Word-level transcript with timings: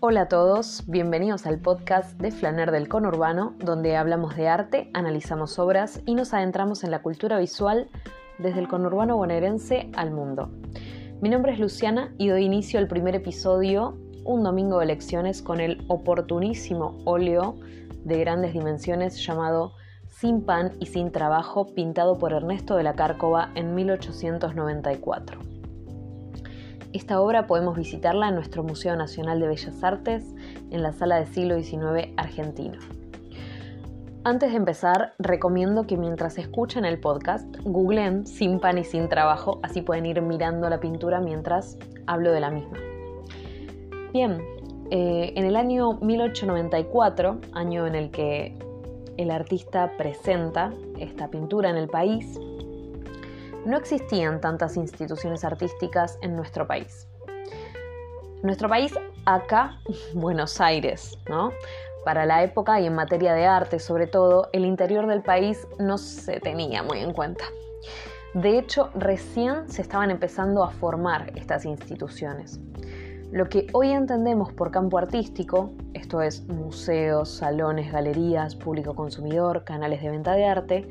Hola 0.00 0.22
a 0.22 0.28
todos, 0.28 0.84
bienvenidos 0.86 1.46
al 1.46 1.58
podcast 1.58 2.20
de 2.20 2.30
Flaner 2.30 2.70
del 2.70 2.86
Conurbano, 2.86 3.54
donde 3.58 3.96
hablamos 3.96 4.36
de 4.36 4.46
arte, 4.46 4.90
analizamos 4.92 5.58
obras 5.58 6.02
y 6.04 6.14
nos 6.14 6.34
adentramos 6.34 6.84
en 6.84 6.90
la 6.90 7.00
cultura 7.00 7.38
visual 7.38 7.88
desde 8.38 8.60
el 8.60 8.68
conurbano 8.68 9.16
bonaerense 9.16 9.90
al 9.96 10.10
mundo. 10.10 10.50
Mi 11.22 11.30
nombre 11.30 11.54
es 11.54 11.58
Luciana 11.58 12.12
y 12.18 12.28
doy 12.28 12.44
inicio 12.44 12.78
al 12.78 12.88
primer 12.88 13.14
episodio, 13.14 13.96
un 14.22 14.44
domingo 14.44 14.80
de 14.80 14.84
elecciones, 14.84 15.40
con 15.40 15.60
el 15.60 15.82
oportunísimo 15.88 16.98
óleo 17.06 17.56
de 18.04 18.18
grandes 18.20 18.52
dimensiones 18.52 19.24
llamado 19.24 19.72
Sin 20.10 20.42
pan 20.42 20.72
y 20.78 20.86
sin 20.86 21.10
trabajo, 21.10 21.74
pintado 21.74 22.18
por 22.18 22.34
Ernesto 22.34 22.76
de 22.76 22.82
la 22.82 22.92
Cárcova 22.92 23.50
en 23.54 23.74
1894. 23.74 25.55
Esta 26.96 27.20
obra 27.20 27.46
podemos 27.46 27.76
visitarla 27.76 28.30
en 28.30 28.36
nuestro 28.36 28.62
Museo 28.62 28.96
Nacional 28.96 29.38
de 29.38 29.48
Bellas 29.48 29.84
Artes, 29.84 30.34
en 30.70 30.82
la 30.82 30.94
sala 30.94 31.16
de 31.16 31.26
siglo 31.26 31.62
XIX 31.62 32.14
argentino. 32.16 32.78
Antes 34.24 34.52
de 34.52 34.56
empezar, 34.56 35.12
recomiendo 35.18 35.86
que 35.86 35.98
mientras 35.98 36.38
escuchen 36.38 36.86
el 36.86 36.98
podcast, 36.98 37.54
googlen 37.64 38.26
sin 38.26 38.60
pan 38.60 38.78
y 38.78 38.84
sin 38.84 39.10
trabajo, 39.10 39.60
así 39.62 39.82
pueden 39.82 40.06
ir 40.06 40.22
mirando 40.22 40.70
la 40.70 40.80
pintura 40.80 41.20
mientras 41.20 41.76
hablo 42.06 42.32
de 42.32 42.40
la 42.40 42.50
misma. 42.50 42.78
Bien, 44.14 44.40
eh, 44.90 45.34
en 45.36 45.44
el 45.44 45.56
año 45.56 45.98
1894, 46.00 47.40
año 47.52 47.86
en 47.86 47.94
el 47.94 48.10
que 48.10 48.56
el 49.18 49.30
artista 49.30 49.92
presenta 49.98 50.72
esta 50.98 51.28
pintura 51.28 51.68
en 51.68 51.76
el 51.76 51.88
país, 51.88 52.40
no 53.66 53.76
existían 53.76 54.40
tantas 54.40 54.76
instituciones 54.76 55.44
artísticas 55.44 56.18
en 56.22 56.36
nuestro 56.36 56.68
país. 56.68 57.08
Nuestro 58.42 58.68
país, 58.68 58.94
acá, 59.24 59.80
Buenos 60.14 60.60
Aires, 60.60 61.18
¿no? 61.28 61.50
Para 62.04 62.24
la 62.26 62.44
época 62.44 62.80
y 62.80 62.86
en 62.86 62.94
materia 62.94 63.34
de 63.34 63.44
arte, 63.44 63.80
sobre 63.80 64.06
todo, 64.06 64.48
el 64.52 64.64
interior 64.64 65.08
del 65.08 65.22
país 65.22 65.66
no 65.80 65.98
se 65.98 66.38
tenía 66.38 66.84
muy 66.84 67.00
en 67.00 67.12
cuenta. 67.12 67.44
De 68.34 68.56
hecho, 68.56 68.90
recién 68.94 69.68
se 69.68 69.82
estaban 69.82 70.12
empezando 70.12 70.62
a 70.62 70.70
formar 70.70 71.32
estas 71.34 71.64
instituciones. 71.64 72.60
Lo 73.32 73.48
que 73.48 73.66
hoy 73.72 73.90
entendemos 73.90 74.52
por 74.52 74.70
campo 74.70 74.98
artístico, 74.98 75.72
esto 75.94 76.22
es 76.22 76.46
museos, 76.46 77.28
salones, 77.28 77.90
galerías, 77.90 78.54
público 78.54 78.94
consumidor, 78.94 79.64
canales 79.64 80.00
de 80.00 80.10
venta 80.10 80.34
de 80.34 80.46
arte, 80.46 80.88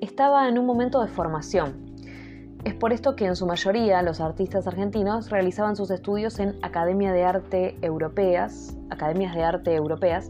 estaba 0.00 0.48
en 0.48 0.58
un 0.58 0.66
momento 0.66 1.00
de 1.00 1.08
formación 1.08 1.85
es 2.64 2.74
por 2.74 2.92
esto 2.92 3.16
que 3.16 3.26
en 3.26 3.36
su 3.36 3.46
mayoría 3.46 4.02
los 4.02 4.20
artistas 4.20 4.66
argentinos 4.66 5.30
realizaban 5.30 5.76
sus 5.76 5.90
estudios 5.90 6.38
en 6.40 6.56
Academia 6.62 7.12
de 7.12 7.24
Arte 7.24 7.76
Europeas, 7.82 8.76
Academias 8.90 9.34
de 9.34 9.42
Arte 9.44 9.74
Europeas, 9.74 10.28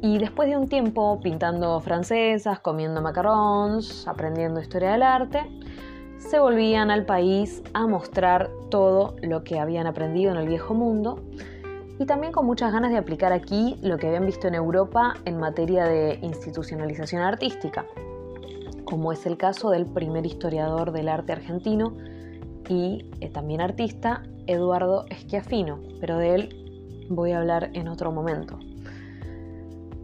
y 0.00 0.18
después 0.18 0.48
de 0.48 0.56
un 0.56 0.68
tiempo 0.68 1.20
pintando 1.20 1.80
francesas, 1.80 2.60
comiendo 2.60 3.02
macarons, 3.02 4.06
aprendiendo 4.06 4.60
historia 4.60 4.92
del 4.92 5.02
arte, 5.02 5.44
se 6.18 6.38
volvían 6.38 6.90
al 6.90 7.04
país 7.04 7.62
a 7.74 7.86
mostrar 7.86 8.50
todo 8.70 9.16
lo 9.22 9.44
que 9.44 9.58
habían 9.58 9.86
aprendido 9.86 10.32
en 10.32 10.38
el 10.38 10.48
viejo 10.48 10.74
mundo 10.74 11.22
y 11.98 12.06
también 12.06 12.32
con 12.32 12.46
muchas 12.46 12.72
ganas 12.72 12.90
de 12.90 12.98
aplicar 12.98 13.32
aquí 13.32 13.76
lo 13.82 13.98
que 13.98 14.06
habían 14.06 14.26
visto 14.26 14.46
en 14.46 14.54
Europa 14.54 15.14
en 15.24 15.38
materia 15.38 15.84
de 15.84 16.18
institucionalización 16.22 17.22
artística 17.22 17.86
como 18.88 19.12
es 19.12 19.26
el 19.26 19.36
caso 19.36 19.68
del 19.68 19.84
primer 19.84 20.24
historiador 20.24 20.92
del 20.92 21.10
arte 21.10 21.32
argentino 21.32 21.94
y 22.70 23.04
eh, 23.20 23.28
también 23.28 23.60
artista, 23.60 24.22
Eduardo 24.46 25.04
Schiaffino, 25.12 25.78
pero 26.00 26.16
de 26.16 26.34
él 26.34 27.06
voy 27.10 27.32
a 27.32 27.38
hablar 27.40 27.70
en 27.74 27.88
otro 27.88 28.12
momento. 28.12 28.58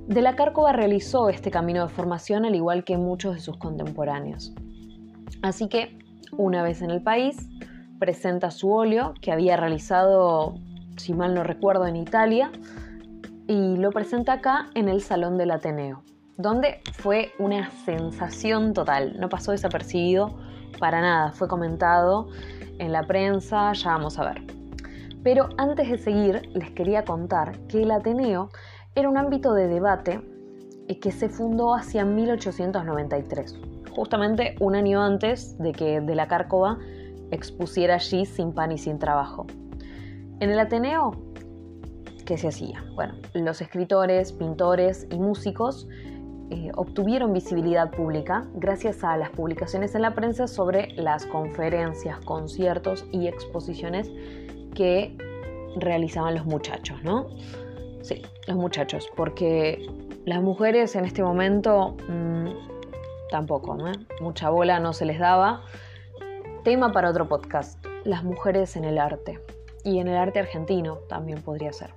De 0.06 0.20
la 0.20 0.36
Cárcova 0.36 0.72
realizó 0.72 1.31
este 1.31 1.50
camino 1.50 1.86
de 1.86 1.88
formación 1.88 2.44
al 2.44 2.54
igual 2.54 2.84
que 2.84 2.98
muchos 2.98 3.34
de 3.34 3.41
sus 3.41 3.56
contemporáneos. 3.56 4.53
Así 5.41 5.69
que, 5.69 5.98
una 6.37 6.62
vez 6.62 6.82
en 6.82 6.91
el 6.91 7.03
país, 7.03 7.48
presenta 7.98 8.50
su 8.50 8.70
óleo 8.70 9.14
que 9.22 9.32
había 9.32 9.56
realizado, 9.56 10.56
si 10.98 11.14
mal 11.14 11.34
no 11.34 11.42
recuerdo, 11.42 11.87
en 11.87 11.97
Italia, 11.97 12.53
y 13.48 13.76
lo 13.78 13.91
presenta 13.92 14.34
acá 14.34 14.69
en 14.75 14.91
el 14.91 15.00
Salón 15.00 15.38
del 15.38 15.53
Ateneo 15.53 16.03
donde 16.36 16.80
fue 16.92 17.32
una 17.38 17.70
sensación 17.84 18.72
total, 18.74 19.18
no 19.18 19.28
pasó 19.28 19.52
desapercibido 19.52 20.34
para 20.78 21.00
nada, 21.00 21.32
fue 21.32 21.48
comentado 21.48 22.28
en 22.78 22.92
la 22.92 23.04
prensa, 23.04 23.72
ya 23.72 23.90
vamos 23.90 24.18
a 24.18 24.24
ver. 24.24 24.42
Pero 25.22 25.48
antes 25.56 25.90
de 25.90 25.98
seguir, 25.98 26.42
les 26.54 26.70
quería 26.70 27.04
contar 27.04 27.58
que 27.68 27.82
el 27.82 27.90
Ateneo 27.90 28.50
era 28.94 29.08
un 29.08 29.16
ámbito 29.16 29.54
de 29.54 29.68
debate 29.68 30.20
que 31.00 31.12
se 31.12 31.28
fundó 31.28 31.74
hacia 31.74 32.04
1893, 32.04 33.58
justamente 33.94 34.54
un 34.60 34.74
año 34.74 35.02
antes 35.02 35.56
de 35.58 35.72
que 35.72 36.00
De 36.00 36.14
la 36.14 36.28
Cárcova 36.28 36.78
expusiera 37.30 37.94
allí 37.94 38.26
sin 38.26 38.52
pan 38.52 38.72
y 38.72 38.78
sin 38.78 38.98
trabajo. 38.98 39.46
En 40.40 40.50
el 40.50 40.58
Ateneo, 40.58 41.12
¿qué 42.26 42.36
se 42.36 42.48
hacía? 42.48 42.84
Bueno, 42.94 43.14
los 43.32 43.62
escritores, 43.62 44.32
pintores 44.32 45.06
y 45.10 45.18
músicos 45.18 45.88
eh, 46.50 46.71
obtuvieron 46.77 47.32
visibilidad 47.32 47.91
pública 47.91 48.44
gracias 48.55 49.03
a 49.03 49.16
las 49.16 49.31
publicaciones 49.31 49.94
en 49.94 50.03
la 50.03 50.15
prensa 50.15 50.47
sobre 50.47 50.93
las 50.97 51.25
conferencias, 51.27 52.19
conciertos 52.21 53.06
y 53.12 53.28
exposiciones 53.28 54.10
que 54.75 55.16
realizaban 55.77 56.34
los 56.34 56.44
muchachos, 56.44 57.03
¿no? 57.03 57.28
Sí, 58.03 58.22
los 58.47 58.56
muchachos, 58.56 59.09
porque 59.16 59.87
las 60.27 60.43
mujeres 60.43 60.94
en 60.97 61.05
este 61.05 61.22
momento 61.22 61.97
mm, 62.09 62.49
tampoco, 63.31 63.75
¿no? 63.76 63.91
Mucha 64.21 64.50
bola 64.50 64.81
no 64.81 64.93
se 64.93 65.06
les 65.06 65.19
daba. 65.19 65.62
Tema 66.62 66.93
para 66.93 67.11
otro 67.11 67.28
podcast, 67.28 67.84
las 68.05 68.22
mujeres 68.22 68.76
en 68.76 68.84
el 68.84 68.99
arte. 68.99 69.38
Y 69.82 69.99
en 69.99 70.09
el 70.09 70.16
arte 70.16 70.41
argentino 70.41 70.97
también 71.09 71.43
podría 71.43 71.72
ser. 71.72 71.91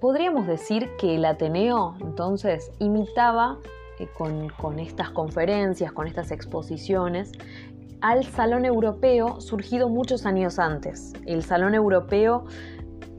Podríamos 0.00 0.46
decir 0.46 0.96
que 0.96 1.16
el 1.16 1.26
Ateneo 1.26 1.94
entonces 2.00 2.72
imitaba 2.78 3.58
eh, 3.98 4.08
con, 4.16 4.78
estas 4.78 5.10
conferencias, 5.10 5.92
con 5.92 6.06
estas 6.06 6.30
exposiciones, 6.30 7.32
al 8.00 8.24
Salón 8.24 8.64
Europeo 8.64 9.42
surgido 9.42 9.90
muchos 9.90 10.24
años 10.24 10.58
antes. 10.58 11.12
El 11.26 11.42
Salón 11.42 11.74
Europeo 11.74 12.46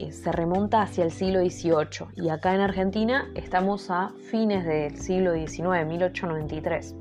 eh, 0.00 0.10
se 0.10 0.32
remonta 0.32 0.82
hacia 0.82 1.04
el 1.04 1.12
siglo 1.12 1.38
XVIII 1.38 2.08
y 2.16 2.30
acá 2.30 2.52
en 2.52 2.60
Argentina 2.60 3.30
estamos 3.36 3.88
a 3.88 4.12
fines 4.28 4.66
del 4.66 4.98
siglo 4.98 5.34
XIX, 5.34 5.86
1893. 5.86 6.96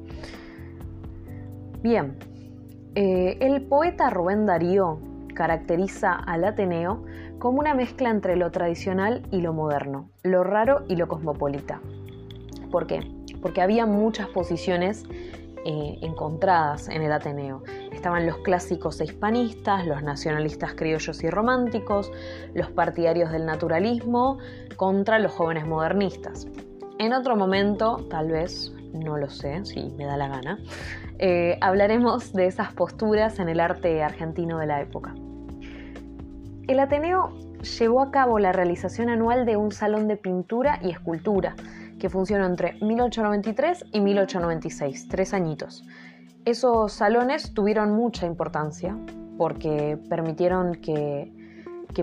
Bien, 1.81 2.19
eh, 2.93 3.35
el 3.41 3.63
poeta 3.63 4.11
Rubén 4.11 4.45
Darío 4.45 4.99
caracteriza 5.33 6.13
al 6.13 6.43
Ateneo 6.43 7.03
como 7.41 7.59
una 7.59 7.73
mezcla 7.73 8.11
entre 8.11 8.35
lo 8.35 8.51
tradicional 8.51 9.23
y 9.31 9.41
lo 9.41 9.51
moderno, 9.51 10.11
lo 10.21 10.43
raro 10.43 10.83
y 10.87 10.95
lo 10.95 11.07
cosmopolita. 11.07 11.81
¿Por 12.69 12.85
qué? 12.85 12.99
Porque 13.41 13.63
había 13.63 13.87
muchas 13.87 14.27
posiciones 14.27 15.05
eh, 15.65 15.97
encontradas 16.03 16.87
en 16.87 17.01
el 17.01 17.11
Ateneo. 17.11 17.63
Estaban 17.91 18.27
los 18.27 18.37
clásicos 18.37 19.01
hispanistas, 19.01 19.87
los 19.87 20.03
nacionalistas 20.03 20.75
criollos 20.75 21.23
y 21.23 21.31
románticos, 21.31 22.11
los 22.53 22.69
partidarios 22.69 23.31
del 23.31 23.47
naturalismo 23.47 24.37
contra 24.75 25.17
los 25.17 25.31
jóvenes 25.31 25.65
modernistas. 25.65 26.47
En 26.99 27.11
otro 27.11 27.35
momento, 27.35 28.05
tal 28.07 28.29
vez, 28.29 28.71
no 28.93 29.17
lo 29.17 29.31
sé, 29.31 29.65
si 29.65 29.89
me 29.97 30.05
da 30.05 30.15
la 30.15 30.27
gana, 30.27 30.59
eh, 31.17 31.57
hablaremos 31.59 32.33
de 32.33 32.45
esas 32.45 32.71
posturas 32.71 33.39
en 33.39 33.49
el 33.49 33.59
arte 33.59 34.03
argentino 34.03 34.59
de 34.59 34.67
la 34.67 34.79
época. 34.79 35.15
El 36.71 36.79
Ateneo 36.79 37.33
llevó 37.79 37.99
a 37.99 38.11
cabo 38.11 38.39
la 38.39 38.53
realización 38.53 39.09
anual 39.09 39.45
de 39.45 39.57
un 39.57 39.73
salón 39.73 40.07
de 40.07 40.15
pintura 40.15 40.79
y 40.81 40.89
escultura 40.89 41.57
que 41.99 42.09
funcionó 42.09 42.45
entre 42.45 42.75
1893 42.75 43.87
y 43.91 43.99
1896, 43.99 45.09
tres 45.09 45.33
añitos. 45.33 45.83
Esos 46.45 46.93
salones 46.93 47.53
tuvieron 47.53 47.91
mucha 47.91 48.25
importancia 48.25 48.97
porque 49.37 49.99
permitieron 50.07 50.75
que, 50.75 51.33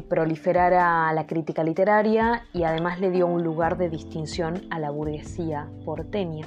proliferara 0.06 1.11
la 1.15 1.26
crítica 1.26 1.65
literaria 1.65 2.43
y 2.53 2.65
además 2.65 3.00
le 3.00 3.11
dio 3.11 3.26
un 3.26 3.43
lugar 3.43 3.79
de 3.79 3.88
distinción 3.88 4.67
a 4.69 4.79
la 4.79 4.91
burguesía 4.91 5.67
porteña, 5.87 6.47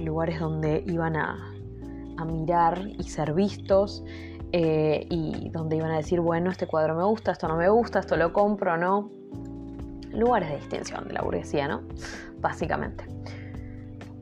lugares 0.00 0.38
donde 0.38 0.84
iban 0.86 1.16
a 1.16 1.52
mirar 2.24 2.86
y 2.86 3.02
ser 3.02 3.34
vistos 3.34 4.04
eh, 4.58 5.06
y 5.10 5.50
donde 5.50 5.76
iban 5.76 5.90
a 5.90 5.98
decir, 5.98 6.18
bueno, 6.18 6.50
este 6.50 6.66
cuadro 6.66 6.94
me 6.94 7.04
gusta, 7.04 7.30
esto 7.30 7.46
no 7.46 7.56
me 7.56 7.68
gusta, 7.68 7.98
esto 7.98 8.16
lo 8.16 8.32
compro, 8.32 8.78
no. 8.78 9.10
Lugares 10.12 10.48
de 10.48 10.56
distinción 10.56 11.06
de 11.06 11.12
la 11.12 11.20
burguesía, 11.20 11.68
¿no? 11.68 11.82
Básicamente. 12.40 13.04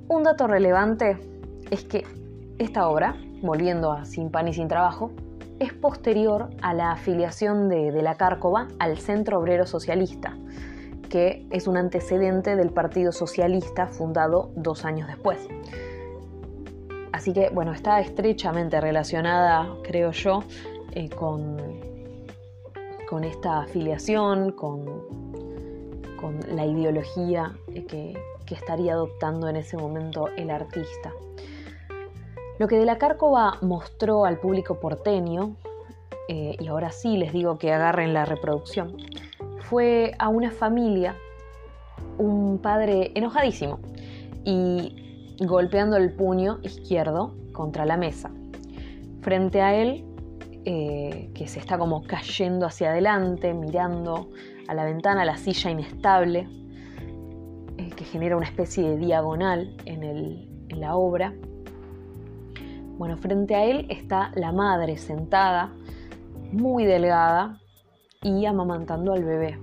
Un 0.08 0.25
dato 0.25 0.48
relevante 0.48 1.20
es 1.70 1.84
que 1.84 2.04
esta 2.58 2.88
obra, 2.88 3.16
volviendo 3.42 3.92
a 3.92 4.06
Sin 4.06 4.32
pan 4.32 4.48
y 4.48 4.54
sin 4.54 4.66
trabajo, 4.66 5.12
es 5.60 5.72
posterior 5.72 6.50
a 6.62 6.75
la 6.75 6.90
afiliación 6.90 7.69
de, 7.69 7.92
de 7.92 8.02
la 8.02 8.16
Cárcova 8.16 8.66
al 8.81 8.98
Centro 8.98 9.38
Obrero 9.38 9.66
Socialista, 9.66 10.36
que 11.10 11.46
es 11.50 11.69
un 11.69 11.76
antecedente 11.76 12.56
del 12.56 12.70
Partido 12.70 13.12
Socialista 13.12 13.86
fundado 13.86 14.50
dos 14.56 14.84
años 14.84 15.06
después. 15.06 15.38
Así 17.14 17.32
que, 17.32 17.49
bueno, 17.50 17.70
está 17.72 18.00
estrechamente 18.00 18.81
relacionada, 18.81 19.69
creo 19.84 20.11
yo, 20.11 20.43
eh, 20.90 21.08
con, 21.08 21.56
con 23.08 23.22
esta 23.22 23.61
afiliación, 23.61 24.50
con, 24.50 24.84
con 26.20 26.40
la 26.56 26.66
ideología 26.66 27.52
eh, 27.72 27.84
que, 27.84 28.19
que, 28.44 28.56
estaría 28.56 28.94
adoptando 28.94 29.46
en 29.46 29.55
ese 29.55 29.76
momento 29.76 30.26
el 30.37 30.50
artista. 30.50 31.12
Lo 32.58 32.66
que 32.66 32.78
de 32.78 32.84
la 32.84 32.99
Cárcova 32.99 33.58
mostró 33.62 34.25
al 34.25 34.40
público 34.40 34.81
porteño, 34.81 35.55
eh, 36.26 36.56
y 36.58 36.67
ahora 36.67 36.90
sí 36.90 37.17
les 37.17 37.32
digo 37.32 37.58
que 37.58 37.72
agarren 37.72 38.12
la 38.12 38.25
reproducción, 38.25 38.96
fue 39.60 40.17
a 40.19 40.28
una 40.31 40.50
familia, 40.50 41.14
un 42.19 42.58
padre 42.58 43.12
enojadísimo 43.14 43.78
y 44.44 45.04
golpeando 45.40 45.96
el 45.96 46.12
puño 46.12 46.58
izquierdo 46.62 47.34
contra 47.52 47.84
la 47.84 47.96
mesa. 47.96 48.31
Frente 49.22 49.60
a 49.60 49.75
él, 49.75 50.04
eh, 50.64 51.31
que 51.34 51.48
se 51.48 51.58
está 51.58 51.78
como 51.78 52.02
cayendo 52.02 52.66
hacia 52.66 52.90
adelante, 52.90 53.52
mirando 53.54 54.31
a 54.69 54.75
la 54.75 54.84
ventana, 54.84 55.25
la 55.25 55.36
silla 55.36 55.70
inestable, 55.70 56.48
eh, 57.76 57.90
que 57.96 58.04
genera 58.04 58.36
una 58.36 58.46
especie 58.46 58.88
de 58.88 58.96
diagonal 58.96 59.76
en, 59.84 60.02
en 60.04 60.81
la 60.81 60.96
obra. 60.96 61.34
Bueno, 62.96 63.16
frente 63.16 63.54
a 63.54 63.64
él 63.64 63.86
está 63.90 64.31
la 64.36 64.52
madre 64.52 64.96
sentada, 64.96 65.72
muy 66.52 66.84
delgada 66.84 67.58
y 68.22 68.46
amamantando 68.46 69.12
al 69.12 69.25
bebé. 69.25 69.58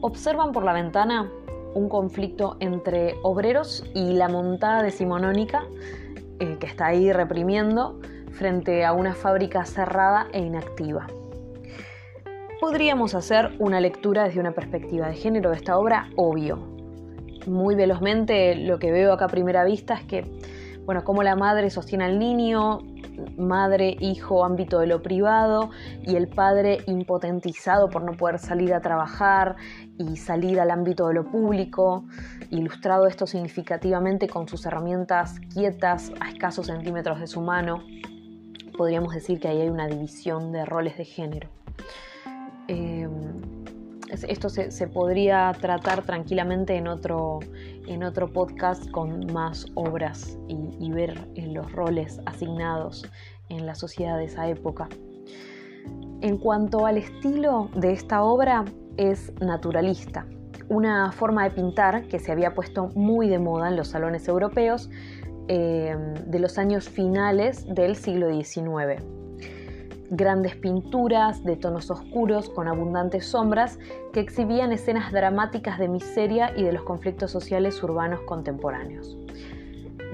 Observan 0.00 0.52
por 0.52 0.64
la 0.64 0.74
ventana 0.74 1.30
un 1.74 1.88
conflicto 1.88 2.56
entre 2.60 3.16
obreros 3.22 3.84
y 3.94 4.14
la 4.14 4.28
montada 4.28 4.82
decimonónica 4.82 5.64
eh, 6.40 6.56
que 6.58 6.66
está 6.66 6.86
ahí 6.86 7.12
reprimiendo 7.12 8.00
frente 8.32 8.84
a 8.84 8.92
una 8.92 9.14
fábrica 9.14 9.64
cerrada 9.64 10.26
e 10.32 10.40
inactiva. 10.40 11.06
Podríamos 12.60 13.14
hacer 13.14 13.52
una 13.58 13.80
lectura 13.80 14.24
desde 14.24 14.40
una 14.40 14.52
perspectiva 14.52 15.08
de 15.08 15.14
género 15.14 15.50
de 15.50 15.56
esta 15.56 15.78
obra, 15.78 16.08
obvio. 16.16 16.58
Muy 17.46 17.74
velozmente 17.74 18.54
lo 18.54 18.78
que 18.78 18.90
veo 18.90 19.12
acá 19.12 19.26
a 19.26 19.28
primera 19.28 19.64
vista 19.64 19.94
es 19.94 20.04
que, 20.04 20.24
bueno, 20.84 21.04
cómo 21.04 21.22
la 21.22 21.36
madre 21.36 21.70
sostiene 21.70 22.04
al 22.04 22.18
niño, 22.18 22.80
madre, 23.36 23.96
hijo, 24.00 24.44
ámbito 24.44 24.78
de 24.80 24.86
lo 24.86 25.02
privado 25.02 25.70
y 26.02 26.16
el 26.16 26.28
padre 26.28 26.78
impotentizado 26.86 27.90
por 27.90 28.02
no 28.02 28.12
poder 28.12 28.38
salir 28.38 28.74
a 28.74 28.80
trabajar 28.80 29.56
y 29.98 30.16
salir 30.16 30.60
al 30.60 30.70
ámbito 30.70 31.08
de 31.08 31.14
lo 31.14 31.24
público, 31.30 32.04
ilustrado 32.50 33.06
esto 33.06 33.26
significativamente 33.26 34.28
con 34.28 34.48
sus 34.48 34.66
herramientas 34.66 35.38
quietas 35.52 36.12
a 36.20 36.30
escasos 36.30 36.66
centímetros 36.66 37.20
de 37.20 37.26
su 37.26 37.40
mano. 37.40 37.82
Podríamos 38.76 39.14
decir 39.14 39.38
que 39.38 39.48
ahí 39.48 39.60
hay 39.60 39.68
una 39.68 39.86
división 39.86 40.52
de 40.52 40.64
roles 40.64 40.96
de 40.96 41.04
género. 41.04 41.48
Eh, 42.66 43.08
esto 44.10 44.48
se, 44.48 44.86
podría 44.88 45.52
tratar 45.60 46.02
tranquilamente 46.02 46.76
en 46.76 46.88
otro, 46.88 47.40
en 47.86 48.04
otro 48.04 48.32
podcast 48.32 48.90
con 48.90 49.32
más 49.32 49.66
obras 49.74 50.38
y, 50.48 50.90
ver 50.92 51.26
los 51.36 51.72
roles 51.72 52.20
asignados 52.26 53.10
en 53.48 53.66
la 53.66 53.74
sociedad 53.74 54.18
de 54.18 54.24
esa 54.24 54.48
época. 54.48 54.88
En 56.20 56.38
cuanto 56.38 56.86
al 56.86 56.98
estilo 56.98 57.68
de 57.74 57.92
esta 57.92 58.22
obra, 58.22 58.64
es 58.96 59.32
naturalista, 59.40 60.26
una 60.68 61.10
forma 61.10 61.44
de 61.44 61.50
pintar 61.50 62.06
que 62.06 62.18
se 62.18 62.30
había 62.30 62.54
puesto 62.54 62.90
muy 62.94 63.28
de 63.28 63.38
moda 63.38 63.68
en 63.68 63.76
los 63.76 63.88
salones 63.88 64.28
europeos 64.28 64.88
eh, 65.48 65.96
de 66.26 66.38
los 66.38 66.58
años 66.58 66.88
finales 66.88 67.66
del 67.66 67.96
siglo 67.96 68.30
XIX 68.30 69.02
grandes 70.10 70.56
pinturas 70.56 71.44
de 71.44 71.56
tonos 71.56 71.90
oscuros 71.90 72.50
con 72.50 72.68
abundantes 72.68 73.26
sombras 73.26 73.78
que 74.12 74.20
exhibían 74.20 74.72
escenas 74.72 75.12
dramáticas 75.12 75.78
de 75.78 75.88
miseria 75.88 76.52
y 76.56 76.62
de 76.62 76.72
los 76.72 76.82
conflictos 76.82 77.30
sociales 77.30 77.82
urbanos 77.82 78.20
contemporáneos. 78.20 79.16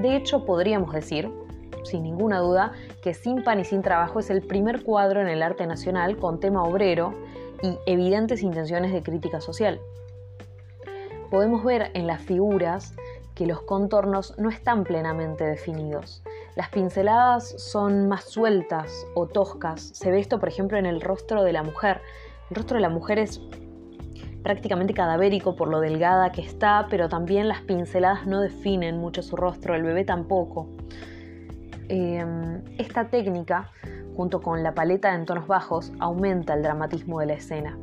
De 0.00 0.16
hecho, 0.16 0.44
podríamos 0.44 0.92
decir, 0.92 1.30
sin 1.84 2.02
ninguna 2.02 2.38
duda, 2.38 2.72
que 3.02 3.14
Sin 3.14 3.42
pan 3.42 3.60
y 3.60 3.64
sin 3.64 3.82
trabajo 3.82 4.20
es 4.20 4.30
el 4.30 4.42
primer 4.42 4.82
cuadro 4.82 5.20
en 5.20 5.28
el 5.28 5.42
arte 5.42 5.66
nacional 5.66 6.16
con 6.18 6.40
tema 6.40 6.62
obrero 6.62 7.14
y 7.62 7.76
evidentes 7.86 8.42
intenciones 8.42 8.92
de 8.92 9.02
crítica 9.02 9.40
social. 9.40 9.80
Podemos 11.30 11.64
ver 11.64 11.90
en 11.94 12.06
las 12.06 12.20
figuras 12.22 12.94
que 13.34 13.46
los 13.46 13.62
contornos 13.62 14.38
no 14.38 14.50
están 14.50 14.84
plenamente 14.84 15.44
definidos, 15.44 16.22
las 16.60 16.68
pinceladas 16.68 17.54
son 17.56 18.06
más 18.06 18.24
sueltas 18.24 19.06
o 19.14 19.26
toscas. 19.26 19.80
Se 19.94 20.10
ve 20.10 20.20
esto, 20.20 20.38
por 20.38 20.50
ejemplo, 20.50 20.76
en 20.76 20.84
el 20.84 21.00
rostro 21.00 21.42
de 21.42 21.54
la 21.54 21.62
mujer. 21.62 22.02
El 22.50 22.56
rostro 22.56 22.74
de 22.74 22.82
la 22.82 22.90
mujer 22.90 23.18
es 23.18 23.40
prácticamente 24.42 24.92
cadavérico 24.92 25.56
por 25.56 25.68
lo 25.68 25.80
delgada 25.80 26.32
que 26.32 26.42
está, 26.42 26.86
pero 26.90 27.08
también 27.08 27.48
las 27.48 27.62
pinceladas 27.62 28.26
no 28.26 28.42
definen 28.42 28.98
mucho 28.98 29.22
su 29.22 29.36
rostro, 29.36 29.74
el 29.74 29.84
bebé 29.84 30.04
tampoco. 30.04 30.68
Em, 31.88 32.62
esta 32.76 33.08
técnica, 33.08 33.70
junto 34.14 34.42
con 34.42 34.62
la 34.62 34.74
paleta 34.74 35.14
en 35.14 35.24
tonos 35.24 35.46
bajos, 35.46 35.94
aumenta 35.98 36.52
el 36.52 36.62
dramatismo 36.62 37.20
de 37.20 37.26
la 37.26 37.32
escena. 37.32 37.78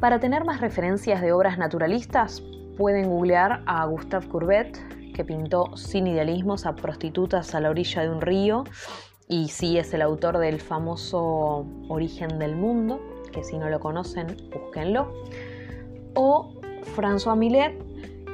Para 0.00 0.20
tener 0.20 0.46
más 0.46 0.62
referencias 0.62 1.20
de 1.20 1.32
obras 1.32 1.58
naturalistas, 1.58 2.42
pueden 2.78 3.10
googlear 3.10 3.62
a 3.66 3.84
Gustave 3.84 4.26
Courbet, 4.26 4.80
que 5.16 5.24
pintó 5.24 5.74
sin 5.76 6.06
idealismos 6.06 6.66
a 6.66 6.76
prostitutas 6.76 7.54
a 7.54 7.60
la 7.60 7.70
orilla 7.70 8.02
de 8.02 8.10
un 8.10 8.20
río 8.20 8.64
y 9.28 9.48
sí 9.48 9.78
es 9.78 9.94
el 9.94 10.02
autor 10.02 10.36
del 10.38 10.60
famoso 10.60 11.66
Origen 11.88 12.38
del 12.38 12.54
Mundo, 12.54 13.00
que 13.32 13.42
si 13.42 13.56
no 13.56 13.70
lo 13.70 13.80
conocen, 13.80 14.36
búsquenlo. 14.52 15.10
O 16.14 16.52
François 16.94 17.34
Millet, 17.34 17.74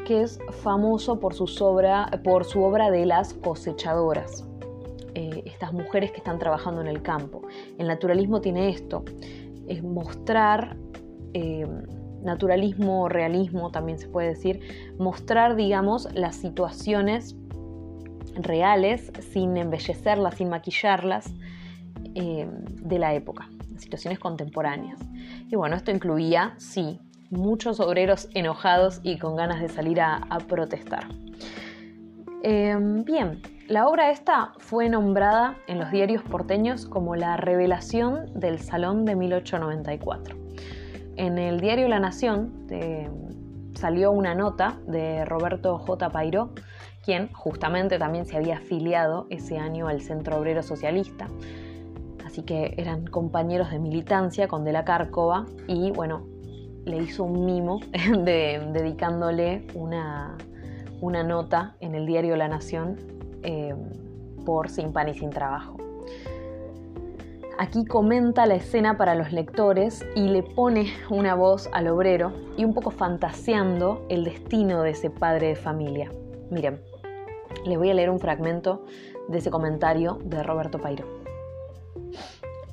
que 0.05 0.23
es 0.23 0.41
famoso 0.63 1.21
por 1.21 1.35
su, 1.35 1.47
por 2.25 2.45
su 2.45 2.63
obra 2.63 2.91
de 2.91 3.07
las 3.07 3.33
cosechadoras. 3.33 4.45
Eh, 5.15 5.45
estas 5.47 5.73
mujeres 5.73 6.11
que 6.11 6.19
están 6.19 6.39
trabajando 6.39 6.81
en 6.81 6.89
el 6.89 7.01
campo. 7.01 7.43
El 7.79 7.87
naturalismo 7.87 8.41
tiene 8.41 8.71
esto, 8.71 9.05
es 9.69 9.83
mostrar 9.83 10.77
eh, 11.33 11.67
naturalismo 12.23 13.03
o 13.03 13.09
realismo 13.09 13.71
también 13.71 13.99
se 13.99 14.09
puede 14.09 14.29
decir, 14.29 14.61
mostrar, 14.99 15.57
digamos, 15.57 16.09
las 16.15 16.37
situaciones 16.37 17.37
reales 18.35 19.13
sin 19.33 19.57
embellecerlas, 19.57 20.37
sin 20.37 20.49
maquillarlas 20.49 21.33
eh, 22.15 22.49
de 22.83 22.99
la 22.99 23.15
época, 23.15 23.49
situaciones 23.77 24.19
contemporáneas. 24.19 24.99
Y 25.51 25.57
bueno, 25.57 25.77
esto 25.77 25.91
incluía, 25.91 26.55
sí, 26.57 26.99
muchos 27.31 27.81
obreros 27.81 28.29
enojados 28.35 29.01
y 29.03 29.19
con 29.19 29.37
ganas 29.37 29.61
de 29.61 29.69
salir 29.69 30.01
a, 30.01 30.21
protestar. 30.49 31.07
Eh, 32.43 32.77
bien, 33.05 33.41
la 33.69 33.87
obra 33.87 34.11
esta 34.11 34.53
fue 34.59 34.89
nombrada 34.89 35.57
en 35.67 35.79
los 35.79 35.91
diarios 35.91 36.23
porteños 36.23 36.87
como 36.87 37.17
la 37.17 37.37
revelación 37.37 38.39
del 38.39 38.59
Salón 38.59 39.05
de 39.05 39.15
1894 39.17 40.37
en 41.17 41.39
el 41.39 41.61
diario 41.61 41.89
La 41.89 42.01
Nación 42.01 42.67
salió 43.75 44.13
una 44.13 44.35
nota 44.35 44.79
de 44.87 45.25
Roberto 45.25 45.79
J. 45.79 46.11
Pairó, 46.11 46.51
quien 47.05 47.33
justamente 47.33 47.99
también 47.99 48.27
se 48.27 48.37
había 48.37 48.59
afiliado 48.59 49.27
ese 49.31 49.59
año 49.59 49.89
al 49.89 50.01
Centro 50.01 50.39
Obrero 50.39 50.63
Socialista. 50.63 51.29
Así 52.25 52.43
que 52.43 52.75
eran 52.79 53.07
compañeros 53.07 53.71
de 53.71 53.79
militancia 53.79 54.49
con 54.49 54.65
De 54.65 54.73
la 54.73 54.85
Cárcova 54.85 55.47
y 55.67 55.91
bueno, 55.91 56.27
le 56.85 56.99
hizo 56.99 57.25
un 57.25 57.45
mimo 57.45 57.81
dedicándole 58.25 59.67
una, 59.75 60.37
nota 61.03 61.77
en 61.81 61.95
el 61.95 62.07
diario 62.07 62.37
La 62.37 62.49
Nación 62.49 62.97
eh, 63.43 63.75
por 64.47 64.71
Sin 64.71 64.93
Pan 64.93 65.09
y 65.09 65.15
Sin 65.15 65.31
Trabajo. 65.31 65.77
Aquí 67.63 67.85
comenta 67.85 68.45
la 68.45 68.57
escena 68.57 68.99
para 68.99 69.15
los 69.15 69.31
lectores 69.31 70.05
y 70.17 70.23
le 70.23 70.43
pone 70.43 70.93
una 71.11 71.37
voz 71.37 71.71
al 71.73 71.87
obrero 71.87 72.33
y 72.57 72.65
un 72.65 72.75
poco 72.75 72.91
fantaseando 72.91 74.05
el 74.09 74.25
destino 74.25 74.83
de 74.83 74.91
ese 74.91 75.11
padre 75.11 75.47
de 75.47 75.55
familia. 75.55 76.11
Miren, 76.51 76.83
les 77.65 77.79
voy 77.79 77.91
a 77.91 77.95
leer 77.95 78.11
un 78.11 78.19
fragmento 78.19 78.85
de 79.29 79.39
ese 79.39 79.53
comentario 79.53 80.19
de 80.25 80.43
Roberto 80.43 80.81
Pairo. 80.81 81.07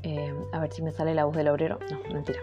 Eh, 0.01 0.33
a 0.51 0.59
ver 0.59 0.73
si 0.73 0.81
me 0.81 0.91
sale 0.91 1.13
la 1.13 1.25
voz 1.25 1.35
del 1.35 1.49
obrero. 1.49 1.77
No, 1.91 2.11
mentira. 2.11 2.39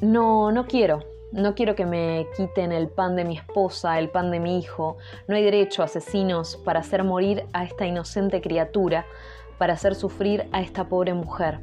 No, 0.00 0.52
no 0.52 0.68
quiero. 0.68 1.00
No 1.32 1.56
quiero 1.56 1.74
que 1.74 1.84
me 1.84 2.28
quiten 2.36 2.70
el 2.70 2.88
pan 2.88 3.16
de 3.16 3.24
mi 3.24 3.36
esposa, 3.36 3.98
el 3.98 4.08
pan 4.08 4.30
de 4.30 4.38
mi 4.38 4.60
hijo. 4.60 4.98
No 5.26 5.34
hay 5.34 5.42
derecho, 5.42 5.82
asesinos, 5.82 6.56
para 6.58 6.78
hacer 6.78 7.02
morir 7.02 7.44
a 7.52 7.64
esta 7.64 7.86
inocente 7.86 8.40
criatura 8.40 9.04
para 9.58 9.74
hacer 9.74 9.94
sufrir 9.94 10.48
a 10.52 10.62
esta 10.62 10.88
pobre 10.88 11.14
mujer. 11.14 11.60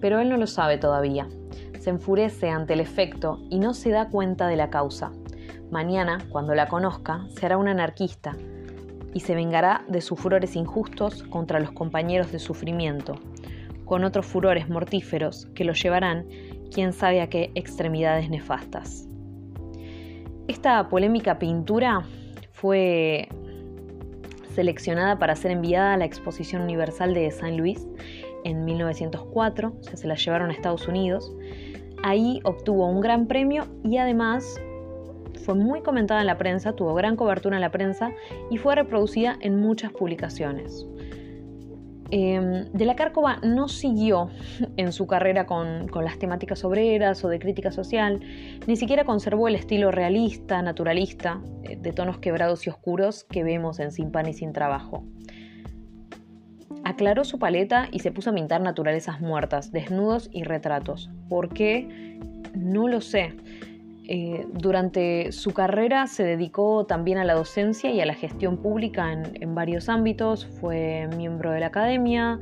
Pero 0.00 0.20
él 0.20 0.28
no 0.28 0.36
lo 0.36 0.46
sabe 0.46 0.78
todavía. 0.78 1.28
Se 1.80 1.90
enfurece 1.90 2.50
ante 2.50 2.74
el 2.74 2.80
efecto 2.80 3.40
y 3.50 3.58
no 3.58 3.74
se 3.74 3.90
da 3.90 4.08
cuenta 4.08 4.48
de 4.48 4.56
la 4.56 4.70
causa. 4.70 5.12
Mañana, 5.70 6.18
cuando 6.28 6.54
la 6.54 6.68
conozca, 6.68 7.26
será 7.30 7.56
un 7.56 7.68
anarquista 7.68 8.36
y 9.14 9.20
se 9.20 9.34
vengará 9.34 9.84
de 9.88 10.00
sus 10.00 10.18
furores 10.18 10.56
injustos 10.56 11.22
contra 11.24 11.60
los 11.60 11.72
compañeros 11.72 12.32
de 12.32 12.38
sufrimiento, 12.38 13.14
con 13.84 14.04
otros 14.04 14.26
furores 14.26 14.68
mortíferos 14.68 15.46
que 15.54 15.64
lo 15.64 15.72
llevarán 15.72 16.26
quién 16.72 16.92
sabe 16.92 17.20
a 17.20 17.28
qué 17.28 17.52
extremidades 17.54 18.30
nefastas. 18.30 19.06
Esta 20.48 20.88
polémica 20.88 21.38
pintura 21.38 22.02
fue 22.52 23.28
seleccionada 24.54 25.18
para 25.18 25.36
ser 25.36 25.50
enviada 25.50 25.94
a 25.94 25.96
la 25.96 26.04
Exposición 26.04 26.62
Universal 26.62 27.14
de 27.14 27.30
San 27.30 27.56
Luis 27.56 27.86
en 28.44 28.64
1904, 28.64 29.72
o 29.92 29.96
se 29.96 30.06
la 30.06 30.14
llevaron 30.14 30.50
a 30.50 30.52
Estados 30.52 30.88
Unidos. 30.88 31.32
Ahí 32.02 32.40
obtuvo 32.44 32.86
un 32.86 33.00
gran 33.00 33.26
premio 33.26 33.66
y 33.84 33.98
además 33.98 34.60
fue 35.44 35.54
muy 35.54 35.82
comentada 35.82 36.20
en 36.20 36.26
la 36.26 36.38
prensa, 36.38 36.72
tuvo 36.74 36.94
gran 36.94 37.16
cobertura 37.16 37.56
en 37.56 37.62
la 37.62 37.70
prensa 37.70 38.12
y 38.50 38.58
fue 38.58 38.74
reproducida 38.74 39.36
en 39.40 39.60
muchas 39.60 39.92
publicaciones. 39.92 40.86
Em, 42.14 42.70
de 42.74 42.84
la 42.84 42.94
Cárcova 42.94 43.38
no 43.42 43.68
siguió 43.68 44.28
en 44.76 44.92
su 44.92 45.06
carrera 45.06 45.46
con, 45.46 45.86
las 46.04 46.18
temáticas 46.18 46.62
obreras 46.62 47.24
o 47.24 47.28
de 47.30 47.38
crítica 47.38 47.72
social, 47.72 48.20
ni 48.66 48.76
siquiera 48.76 49.04
conservó 49.04 49.48
el 49.48 49.54
estilo 49.54 49.90
realista, 49.90 50.60
naturalista, 50.60 51.40
eh, 51.62 51.78
de 51.80 51.92
tonos 51.92 52.18
quebrados 52.18 52.66
y 52.66 52.70
oscuros 52.70 53.24
que 53.24 53.42
vemos 53.42 53.80
en 53.80 53.92
Sin 53.92 54.12
Pan 54.12 54.28
y 54.28 54.34
Sin 54.34 54.52
Trabajo. 54.52 55.06
Aclaró 56.84 57.24
su 57.24 57.38
paleta 57.38 57.88
y 57.90 58.00
se 58.00 58.12
puso 58.12 58.28
a 58.28 58.34
pintar 58.34 58.60
naturalezas 58.60 59.22
muertas, 59.22 59.72
desnudos 59.72 60.28
y 60.32 60.42
retratos. 60.42 61.08
¿Por 61.30 61.48
qué? 61.48 62.18
No 62.54 62.88
lo 62.88 63.00
sé. 63.00 63.34
Eh, 64.08 64.46
durante 64.52 65.30
su 65.30 65.52
carrera 65.52 66.08
se 66.08 66.24
dedicó 66.24 66.86
también 66.86 67.18
a 67.18 67.24
la 67.24 67.34
docencia 67.34 67.90
y 67.92 68.00
a 68.00 68.06
la 68.06 68.14
gestión 68.14 68.56
pública 68.56 69.12
en, 69.12 69.54
varios 69.54 69.88
ámbitos. 69.88 70.46
Fue 70.60 71.08
miembro 71.16 71.52
de 71.52 71.60
la 71.60 71.66
academia, 71.66 72.40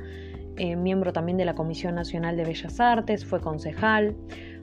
eh, 0.57 0.76
miembro 0.76 1.12
también 1.12 1.37
de 1.37 1.45
la 1.45 1.55
Comisión 1.55 1.95
Nacional 1.95 2.37
de 2.37 2.45
Bellas 2.45 2.81
Artes, 2.81 3.26
fue 3.26 3.40
concejal, 3.40 4.17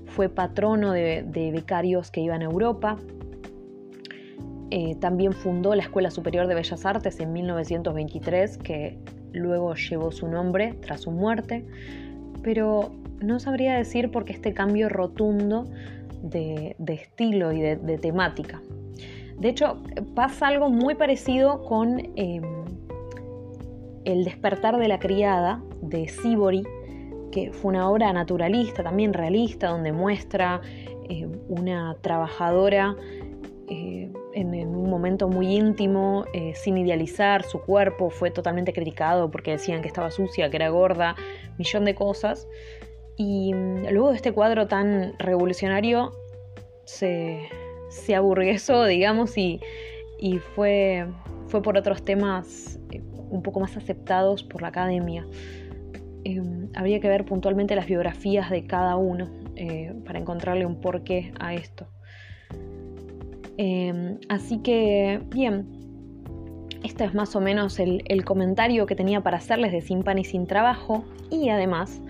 fue 0.05 0.29
patrono 0.29 0.91
de, 0.91 1.23
becarios 1.53 2.09
que 2.09 2.21
iban 2.21 2.41
a 2.41 2.45
Europa. 2.45 2.97
Eh, 4.69 4.95
también 4.95 5.33
fundó 5.33 5.75
la 5.75 5.83
Escuela 5.83 6.09
Superior 6.09 6.47
de 6.47 6.55
Bellas 6.55 6.85
Artes 6.85 7.19
en 7.19 7.31
1923, 7.31 8.57
que 8.57 8.97
luego 9.33 9.75
llevó 9.75 10.11
su 10.11 10.27
nombre 10.27 10.73
tras 10.81 11.01
su 11.01 11.11
muerte. 11.11 11.63
Pero 12.41 12.91
no 13.21 13.39
sabría 13.39 13.75
decir 13.75 14.09
por 14.11 14.25
qué 14.25 14.33
este 14.33 14.53
cambio 14.53 14.89
rotundo 14.89 15.65
de, 16.29 16.75
estilo 16.87 17.51
y 17.51 17.61
de, 17.61 17.97
temática. 17.97 18.61
De 19.37 19.49
hecho, 19.49 19.81
pasa 20.15 20.47
algo 20.47 20.69
muy 20.69 20.95
parecido 20.95 21.63
con 21.63 21.99
em, 22.15 22.43
El 24.03 24.23
despertar 24.23 24.77
de 24.77 24.87
la 24.87 24.99
criada 24.99 25.61
de 25.81 26.07
Sibori, 26.07 26.63
que 27.31 27.51
fue 27.51 27.69
una 27.69 27.89
obra 27.89 28.11
naturalista, 28.13 28.83
también 28.83 29.13
realista, 29.13 29.67
donde 29.69 29.91
muestra 29.91 30.61
em, 31.09 31.31
una 31.49 31.95
trabajadora 32.01 32.95
eh, 33.69 34.09
en, 34.33 34.53
un 34.53 34.89
momento 34.89 35.27
muy 35.27 35.55
íntimo, 35.55 36.25
eh, 36.33 36.53
sin 36.55 36.77
idealizar 36.77 37.43
su 37.43 37.59
cuerpo, 37.59 38.09
fue 38.09 38.31
totalmente 38.31 38.71
criticado 38.71 39.29
porque 39.29 39.51
decían 39.51 39.81
que 39.81 39.89
estaba 39.89 40.09
sucia, 40.09 40.49
que 40.49 40.55
era 40.55 40.69
gorda, 40.69 41.15
millón 41.57 41.83
de 41.83 41.93
cosas. 41.93 42.47
Y 43.17 43.53
mm, 43.53 43.87
luego 43.91 44.11
de 44.11 44.15
este 44.15 44.31
cuadro 44.31 44.67
tan 44.67 45.13
revolucionario 45.17 46.13
se, 46.85 47.49
se 47.89 48.15
aburguesó, 48.15 48.83
digamos, 48.85 49.37
y, 49.37 49.59
fue, 50.55 51.05
fue 51.47 51.61
por 51.61 51.77
otros 51.77 52.03
temas 52.03 52.79
eh, 52.91 53.01
un 53.29 53.41
poco 53.43 53.59
más 53.59 53.75
aceptados 53.75 54.43
por 54.43 54.61
la 54.61 54.69
academia. 54.69 55.27
Em, 56.23 56.69
habría 56.75 56.99
que 56.99 57.07
ver 57.07 57.25
puntualmente 57.25 57.75
las 57.75 57.87
biografías 57.87 58.49
de 58.49 58.65
cada 58.65 58.95
uno 58.95 59.29
eh, 59.55 59.93
para 60.05 60.19
encontrarle 60.19 60.65
un 60.65 60.79
porqué 60.81 61.33
a 61.39 61.53
esto. 61.53 61.87
Em, 63.57 64.19
así 64.29 64.59
que, 64.59 65.21
bien, 65.29 65.67
este 66.83 67.05
es 67.05 67.13
más 67.13 67.35
o 67.35 67.41
menos 67.41 67.79
el, 67.79 68.03
el 68.05 68.23
comentario 68.23 68.85
que 68.85 68.95
tenía 68.95 69.21
para 69.21 69.37
hacerles 69.37 69.71
de 69.71 69.81
Sin 69.81 70.03
Pan 70.03 70.19
y 70.19 70.23
Sin 70.23 70.45
Trabajo 70.45 71.05
y 71.31 71.49
además 71.49 72.01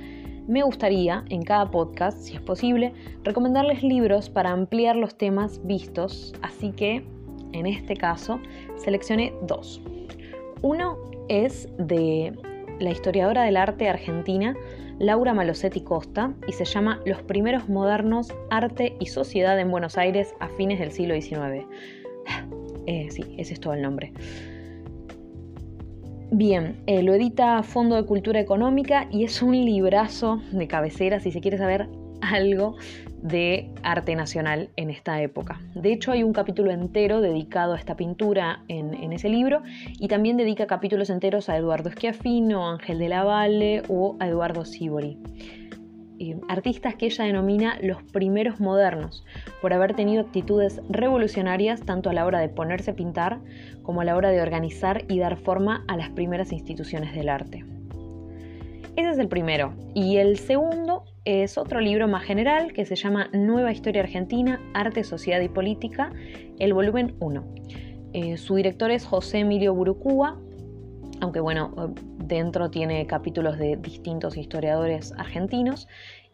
me 0.48 0.64
gustaría, 0.64 1.26
en 1.30 1.44
cada 1.44 1.70
podcast, 1.70 2.20
si 2.20 2.36
es 2.36 2.42
posible, 2.42 2.94
recomendarles 3.24 3.84
libros 3.84 4.30
para 4.30 4.52
ampliar 4.52 4.96
los 4.96 5.18
temas 5.18 5.60
vistos, 5.66 6.34
así 6.42 6.72
que, 6.72 7.04
en 7.52 7.68
este 7.68 7.96
caso, 7.96 8.40
seleccioné 8.78 9.34
dos. 9.42 9.82
Uno 10.62 10.98
es 11.28 11.68
de 11.78 12.34
la 12.80 12.92
historiadora 12.92 13.44
del 13.44 13.58
arte 13.58 13.90
argentina, 13.90 14.56
Laura 15.00 15.34
Malosetti 15.34 15.82
Costa, 15.82 16.34
y 16.48 16.54
se 16.54 16.66
llama 16.66 17.02
Los 17.06 17.22
primeros 17.22 17.68
modernos, 17.68 18.34
arte 18.50 18.96
y 19.00 19.08
sociedad 19.08 19.60
en 19.60 19.70
Buenos 19.70 19.98
Aires 19.98 20.34
a 20.40 20.48
fines 20.48 20.80
del 20.80 20.92
siglo 20.92 21.14
XIX. 21.20 21.66
Eh, 22.90 23.10
sí, 23.12 23.36
ese 23.38 23.54
es 23.54 23.60
todo 23.60 23.74
el 23.74 23.82
nombre. 23.82 24.14
Bien, 26.32 26.76
eh, 26.88 27.04
lo 27.04 27.14
edita 27.14 27.64
Fondo 27.64 27.96
de 27.96 28.04
Cultura 28.04 28.42
Económica 28.42 29.08
y 29.10 29.24
es 29.24 29.42
un 29.42 29.54
librazo 29.54 30.42
de 30.52 30.68
cabecera 30.68 31.22
si 31.22 31.32
se 31.32 31.40
quiere 31.40 31.58
saber 31.58 31.88
algo 32.22 32.76
de 33.22 33.70
arte 33.82 34.14
nacional 34.14 34.70
en 34.76 34.90
esta 34.90 35.22
época. 35.22 35.62
De 35.74 35.94
hecho, 35.94 36.12
hay 36.12 36.24
un 36.24 36.34
capítulo 36.34 36.72
entero 36.72 37.22
dedicado 37.22 37.74
a 37.74 37.78
esta 37.78 37.96
pintura 37.96 38.64
en, 38.68 39.14
ese 39.14 39.30
libro 39.30 39.64
y 40.00 40.10
también 40.10 40.36
dedica 40.36 40.68
capítulos 40.68 41.10
enteros 41.10 41.48
a 41.48 41.56
Eduardo 41.56 41.90
Schiaffino, 41.92 42.70
Ángel 42.70 43.00
de 43.00 43.08
la 43.08 43.24
Valle 43.24 43.84
o 43.88 44.18
a 44.20 44.28
Eduardo 44.28 44.66
Sibori. 44.66 45.18
Artistas 46.48 46.96
que 46.96 47.06
ella 47.06 47.26
denomina 47.26 47.78
los 47.82 48.02
primeros 48.04 48.60
modernos, 48.60 49.24
por 49.62 49.74
haber 49.74 49.94
tenido 49.94 50.22
actitudes 50.22 50.82
revolucionarias 50.90 51.82
tanto 51.82 52.10
a 52.10 52.14
la 52.14 52.26
hora 52.26 52.40
de 52.40 52.50
ponerse 52.50 52.92
a 52.92 52.96
pintar 52.96 53.40
como 53.84 54.02
a 54.02 54.06
la 54.06 54.16
hora 54.16 54.32
de 54.32 54.42
organizar 54.42 55.06
y 55.08 55.20
dar 55.20 55.38
forma 55.38 55.84
a 55.88 55.96
las 55.98 56.10
primeras 56.10 56.52
instituciones 56.52 57.14
del 57.14 57.30
arte. 57.30 57.66
Ese 58.96 59.12
es 59.12 59.20
el 59.20 59.28
primero. 59.28 59.74
Y 59.94 60.18
el 60.18 60.40
segundo 60.40 61.04
es 61.24 61.60
otro 61.60 61.82
libro 61.82 62.08
más 62.08 62.24
general 62.24 62.74
que 62.74 62.84
se 62.86 62.96
llama 62.96 63.30
Nueva 63.32 63.72
Historia 63.72 64.02
Argentina, 64.02 64.60
Arte, 64.74 65.04
Sociedad 65.04 65.40
y 65.42 65.50
Política, 65.50 66.12
el 66.58 66.74
volumen 66.74 67.16
1. 67.20 67.44
Eh, 68.14 68.38
su 68.38 68.56
director 68.56 68.90
es 68.90 69.06
José 69.06 69.40
Emilio 69.40 69.76
Burucúa, 69.76 70.40
aunque 71.22 71.40
bueno, 71.40 71.94
dentro 72.28 72.70
tiene 72.70 73.06
capítulos 73.08 73.58
de 73.58 73.78
distintos 73.78 74.38
historiadores 74.38 75.14
argentinos 75.18 75.88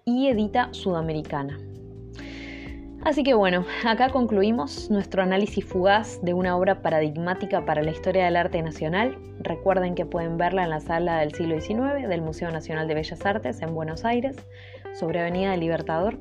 y 0.05 0.27
edita 0.27 0.69
Sudamericana. 0.71 1.59
Así 3.03 3.23
que 3.23 3.33
bueno, 3.33 3.65
acá 3.85 4.09
concluimos 4.09 4.89
nuestro 4.89 5.23
análisis 5.23 5.65
fugaz 5.65 6.21
de 6.23 6.33
una 6.33 6.55
obra 6.55 6.81
paradigmática 6.81 7.65
para 7.65 7.83
la 7.83 7.91
historia 7.91 8.25
del 8.25 8.38
arte 8.38 8.62
nacional. 8.62 9.17
Recuerden 9.39 9.93
que 9.93 10.05
pueden 10.05 10.38
verla 10.38 10.63
en 10.63 10.69
la 10.69 10.79
sala 10.79 11.17
del 11.17 11.33
siglo 11.33 11.59
XIX 11.59 12.07
del 12.07 12.21
Museo 12.21 12.50
Nacional 12.50 12.88
de 12.88 12.93
Bellas 12.95 13.25
Artes 13.25 13.62
en 13.62 13.75
Buenos 13.75 14.05
Aires, 14.05 14.38
sobre 14.93 15.19
Avenida 15.19 15.51
del 15.51 15.59
Libertador. 15.59 16.17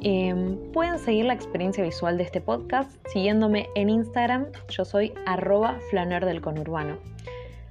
Em, 0.00 0.58
pueden 0.72 0.98
seguir 0.98 1.26
la 1.26 1.34
experiencia 1.34 1.84
visual 1.84 2.16
de 2.16 2.24
este 2.24 2.40
podcast 2.40 2.90
siguiéndome 3.08 3.68
en 3.74 3.90
Instagram. 3.90 4.46
Yo 4.68 4.86
soy 4.86 5.12
arroba 5.26 5.78
flaner 5.90 6.24
del 6.24 6.40
conurbano. 6.40 6.98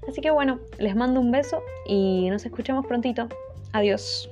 Así 0.08 0.22
que 0.22 0.32
bueno, 0.32 0.60
les 0.78 0.96
mando 0.96 1.20
un 1.20 1.32
beso 1.32 1.62
y 1.88 2.30
nos 2.30 2.46
escuchamos 2.46 2.86
prontito. 2.86 3.28
Adiós. 3.72 4.30